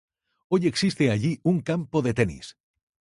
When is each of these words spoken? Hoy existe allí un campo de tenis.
Hoy 0.47 0.65
existe 0.65 1.11
allí 1.11 1.39
un 1.43 1.61
campo 1.61 2.01
de 2.01 2.15
tenis. 2.15 2.57